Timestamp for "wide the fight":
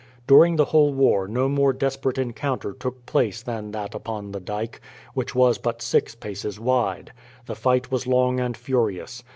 6.59-7.91